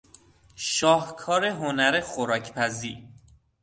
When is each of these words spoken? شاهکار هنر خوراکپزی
شاهکار 0.55 1.45
هنر 1.45 2.01
خوراکپزی 2.01 3.07